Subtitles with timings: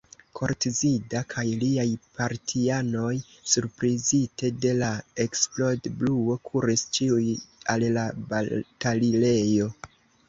[0.37, 1.83] Koltzida kaj liaj
[2.21, 3.11] partianoj,
[3.51, 4.89] surprizite de la
[5.27, 7.23] eksplodbruo, kuris ĉiuj
[7.75, 9.73] al la batalilejo.